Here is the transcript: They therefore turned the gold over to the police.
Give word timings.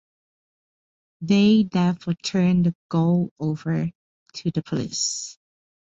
They 1.21 1.69
therefore 1.71 2.15
turned 2.15 2.65
the 2.65 2.75
gold 2.89 3.33
over 3.39 3.91
to 4.33 4.49
the 4.51 4.63
police. 4.63 5.37